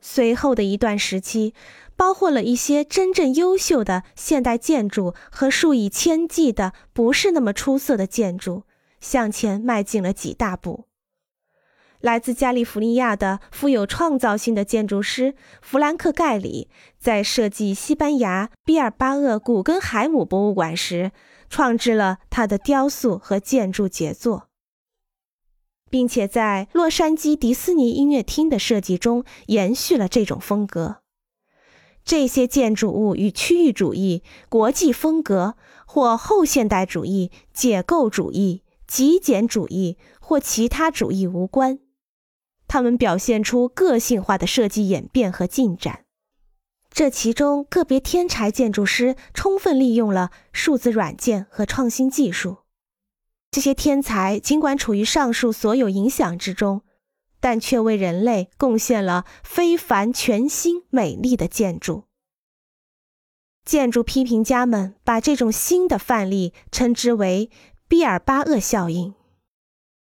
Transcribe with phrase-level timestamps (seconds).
[0.00, 1.54] 随后的一段时期，
[1.96, 8.64] 包括了一些真正优秀的现代建筑和数以千计的不是那么出色的建筑，
[9.00, 10.86] 向前迈进了几大步。
[12.00, 21.12] 来自加利福尼亚的富有创造性的建筑师弗兰克·盖里，在设计西班牙毕尔巴鄂古根海姆博物馆时，
[21.50, 24.49] 创制了他的雕塑和建筑杰作。
[25.90, 30.98] 并且在洛杉矶迪士尼音乐厅的设计中延续了这种风格。
[32.02, 41.80] 这些建筑物与区域主义、国际风格或后现代主义、解构主义、极简主义或其他主义无关。
[42.66, 46.04] 它们表现出个性化的设计演变和进展。
[46.92, 52.58] 这其中，个别天才建筑师充分利用了数字软件和创新技术。
[53.50, 56.82] 这些天才尽管处于上述所有影响之中，
[57.40, 62.04] 但却为人类贡献了非凡、全新、美丽的建筑。
[63.64, 67.50] 建筑批评家们把这种新的范例称之为
[67.88, 69.14] “毕尔巴鄂效应”。